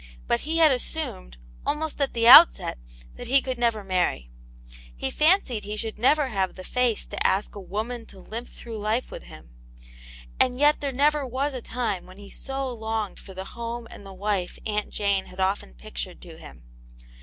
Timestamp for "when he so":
12.07-12.73